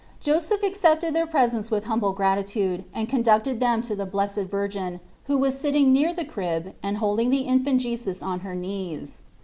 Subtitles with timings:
[0.19, 5.37] Joseph accepted their presents with humble gratitude, and conducted them to the Blessed Virgin, who
[5.37, 9.19] was sitting near the crib and holding the Infant Jesus on her knees.